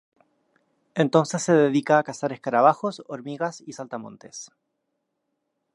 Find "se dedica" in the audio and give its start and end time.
1.43-1.99